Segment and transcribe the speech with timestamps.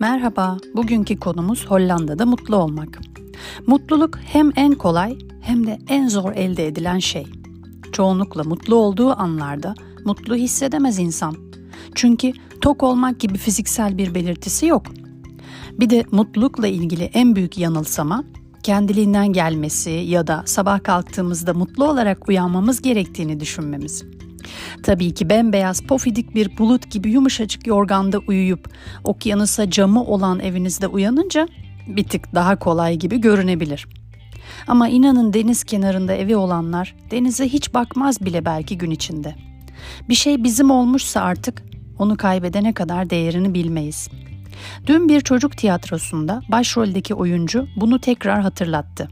[0.00, 3.00] Merhaba, bugünkü konumuz Hollanda'da mutlu olmak.
[3.66, 7.26] Mutluluk hem en kolay hem de en zor elde edilen şey.
[7.92, 9.74] Çoğunlukla mutlu olduğu anlarda
[10.04, 11.36] mutlu hissedemez insan.
[11.94, 14.82] Çünkü tok olmak gibi fiziksel bir belirtisi yok.
[15.80, 18.24] Bir de mutlulukla ilgili en büyük yanılsama
[18.62, 24.04] kendiliğinden gelmesi ya da sabah kalktığımızda mutlu olarak uyanmamız gerektiğini düşünmemiz.
[24.82, 28.70] Tabii ki bembeyaz pofidik bir bulut gibi yumuşacık yorganda uyuyup
[29.04, 31.48] okyanusa camı olan evinizde uyanınca
[31.86, 33.86] bir tık daha kolay gibi görünebilir.
[34.66, 39.34] Ama inanın deniz kenarında evi olanlar denize hiç bakmaz bile belki gün içinde.
[40.08, 41.62] Bir şey bizim olmuşsa artık
[41.98, 44.08] onu kaybedene kadar değerini bilmeyiz.
[44.86, 49.08] Dün bir çocuk tiyatrosunda başroldeki oyuncu bunu tekrar hatırlattı.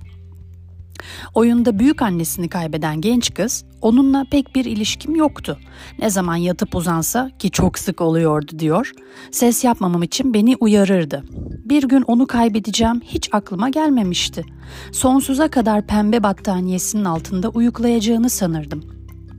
[1.34, 5.58] Oyunda büyük annesini kaybeden genç kız onunla pek bir ilişkim yoktu.
[5.98, 8.92] Ne zaman yatıp uzansa ki çok sık oluyordu diyor.
[9.30, 11.24] Ses yapmamam için beni uyarırdı.
[11.64, 14.44] Bir gün onu kaybedeceğim hiç aklıma gelmemişti.
[14.92, 18.84] Sonsuza kadar pembe battaniyesinin altında uyuklayacağını sanırdım.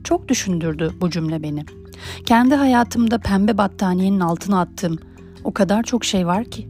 [0.04, 1.64] Çok düşündürdü bu cümle beni.
[2.26, 4.98] Kendi hayatımda pembe battaniyenin altına attığım
[5.44, 6.68] o kadar çok şey var ki.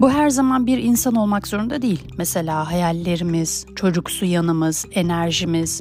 [0.00, 2.02] Bu her zaman bir insan olmak zorunda değil.
[2.18, 5.80] Mesela hayallerimiz, çocuksu yanımız, enerjimiz.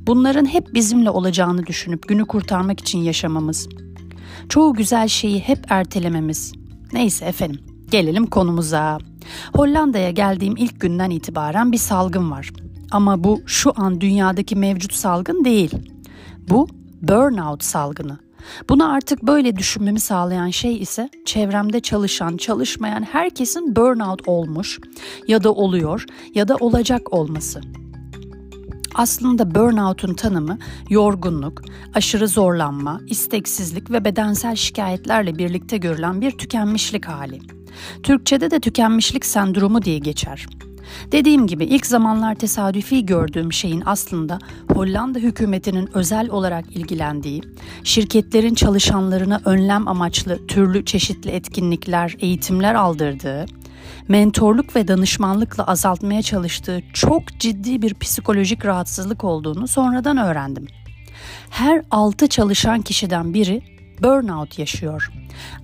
[0.00, 3.68] Bunların hep bizimle olacağını düşünüp günü kurtarmak için yaşamamız.
[4.48, 6.52] Çoğu güzel şeyi hep ertelememiz.
[6.92, 8.98] Neyse efendim, gelelim konumuza.
[9.54, 12.52] Hollanda'ya geldiğim ilk günden itibaren bir salgın var.
[12.90, 15.70] Ama bu şu an dünyadaki mevcut salgın değil.
[16.48, 16.68] Bu
[17.02, 18.23] burnout salgını.
[18.68, 24.80] Bunu artık böyle düşünmemi sağlayan şey ise çevremde çalışan, çalışmayan herkesin burnout olmuş
[25.28, 27.60] ya da oluyor ya da olacak olması.
[28.94, 30.58] Aslında burnout'un tanımı
[30.90, 31.62] yorgunluk,
[31.94, 37.40] aşırı zorlanma, isteksizlik ve bedensel şikayetlerle birlikte görülen bir tükenmişlik hali.
[38.02, 40.46] Türkçede de tükenmişlik sendromu diye geçer.
[41.12, 44.38] Dediğim gibi ilk zamanlar tesadüfi gördüğüm şeyin aslında
[44.72, 47.42] Hollanda hükümetinin özel olarak ilgilendiği,
[47.84, 53.46] şirketlerin çalışanlarına önlem amaçlı türlü çeşitli etkinlikler, eğitimler aldırdığı,
[54.08, 60.66] mentorluk ve danışmanlıkla azaltmaya çalıştığı çok ciddi bir psikolojik rahatsızlık olduğunu sonradan öğrendim.
[61.50, 63.62] Her 6 çalışan kişiden biri
[64.02, 65.12] burnout yaşıyor.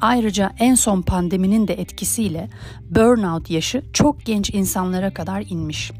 [0.00, 2.48] Ayrıca en son pandeminin de etkisiyle
[2.90, 5.92] burnout yaşı çok genç insanlara kadar inmiş.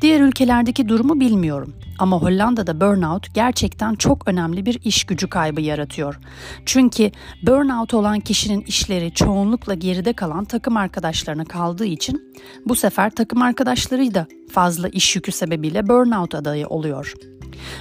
[0.00, 6.18] Diğer ülkelerdeki durumu bilmiyorum ama Hollanda'da burnout gerçekten çok önemli bir iş gücü kaybı yaratıyor.
[6.66, 7.10] Çünkü
[7.42, 12.34] burnout olan kişinin işleri çoğunlukla geride kalan takım arkadaşlarına kaldığı için
[12.66, 17.14] bu sefer takım arkadaşları da fazla iş yükü sebebiyle burnout adayı oluyor.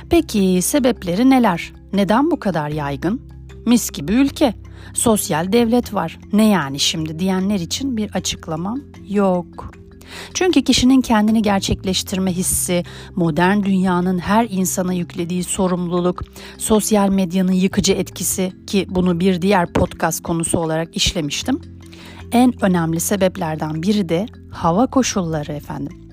[0.10, 1.74] Peki sebepleri neler?
[1.94, 3.35] Neden bu kadar yaygın?
[3.66, 4.54] Mis gibi ülke.
[4.94, 6.20] Sosyal devlet var.
[6.34, 9.74] Ne yani şimdi diyenler için bir açıklamam yok.
[10.34, 12.84] Çünkü kişinin kendini gerçekleştirme hissi,
[13.16, 16.22] modern dünyanın her insana yüklediği sorumluluk,
[16.58, 21.62] sosyal medyanın yıkıcı etkisi ki bunu bir diğer podcast konusu olarak işlemiştim.
[22.32, 26.05] En önemli sebeplerden biri de hava koşulları efendim.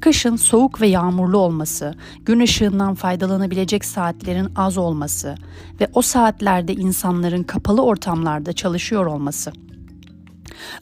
[0.00, 1.94] Kışın soğuk ve yağmurlu olması,
[2.24, 5.34] gün ışığından faydalanabilecek saatlerin az olması
[5.80, 9.52] ve o saatlerde insanların kapalı ortamlarda çalışıyor olması.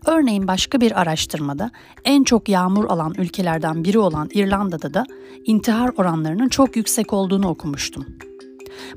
[0.06, 1.71] Örneğin başka bir araştırmada
[2.04, 5.05] en çok yağmur alan ülkelerden biri olan İrlanda'da da
[5.44, 8.06] intihar oranlarının çok yüksek olduğunu okumuştum.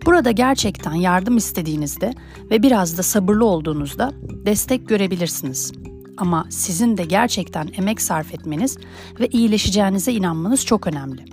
[0.05, 2.13] Burada gerçekten yardım istediğinizde
[2.51, 4.11] ve biraz da sabırlı olduğunuzda
[4.45, 5.71] destek görebilirsiniz
[6.21, 8.77] ama sizin de gerçekten emek sarf etmeniz
[9.19, 11.25] ve iyileşeceğinize inanmanız çok önemli.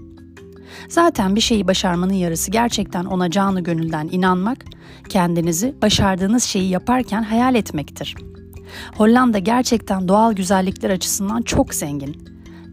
[0.88, 4.64] Zaten bir şeyi başarmanın yarısı gerçekten ona canı gönülden inanmak,
[5.08, 8.14] kendinizi başardığınız şeyi yaparken hayal etmektir.
[8.96, 12.16] Hollanda gerçekten doğal güzellikler açısından çok zengin.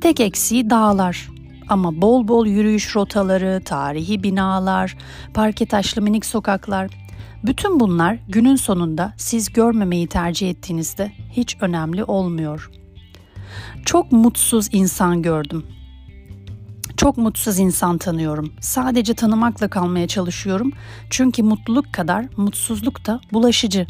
[0.02, 1.30] Tek eksiği dağlar.
[1.70, 4.98] Ama bol bol yürüyüş rotaları, tarihi binalar,
[5.34, 7.05] parke taşlı minik sokaklar
[7.48, 12.72] bütün bunlar günün sonunda siz görmemeyi tercih ettiğinizde hiç önemli olmuyor.
[13.86, 15.66] Çok mutsuz insan gördüm.
[16.98, 18.54] Çok mutsuz insan tanıyorum.
[18.60, 20.72] Sadece tanımakla kalmaya çalışıyorum.
[21.10, 23.88] Çünkü mutluluk kadar mutsuzluk da bulaşıcı.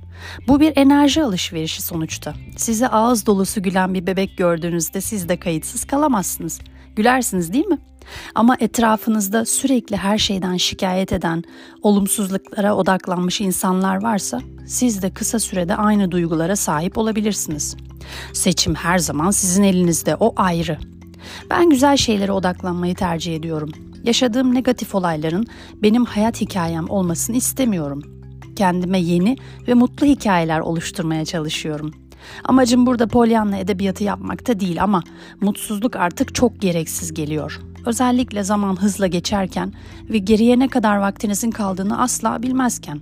[0.47, 2.33] Bu bir enerji alışverişi sonuçta.
[2.57, 6.61] Size ağız dolusu gülen bir bebek gördüğünüzde siz de kayıtsız kalamazsınız.
[6.95, 7.79] Gülersiniz değil mi?
[8.35, 11.43] Ama etrafınızda sürekli her şeyden şikayet eden,
[11.81, 17.75] olumsuzluklara odaklanmış insanlar varsa siz de kısa sürede aynı duygulara sahip olabilirsiniz.
[18.33, 20.77] Seçim her zaman sizin elinizde, o ayrı.
[21.49, 23.71] Ben güzel şeylere odaklanmayı tercih ediyorum.
[24.03, 25.47] Yaşadığım negatif olayların
[25.81, 28.01] benim hayat hikayem olmasını istemiyorum.
[28.55, 29.37] Kendime yeni
[29.67, 31.91] ve mutlu hikayeler oluşturmaya çalışıyorum.
[32.43, 35.03] Amacım burada Pollyanna edebiyatı yapmakta değil ama
[35.41, 37.61] mutsuzluk artık çok gereksiz geliyor.
[37.85, 39.73] Özellikle zaman hızla geçerken
[40.09, 42.99] ve geriye ne kadar vaktinizin kaldığını asla bilmezken.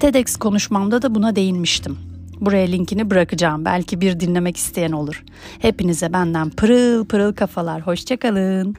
[0.00, 1.98] TEDx konuşmamda da buna değinmiştim.
[2.40, 3.64] Buraya linkini bırakacağım.
[3.64, 5.24] Belki bir dinlemek isteyen olur.
[5.58, 7.86] Hepinize benden pırıl pırıl kafalar.
[7.86, 8.76] Hoşçakalın.